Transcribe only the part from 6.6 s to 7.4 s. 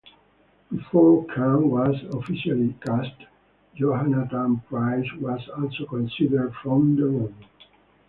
for the role.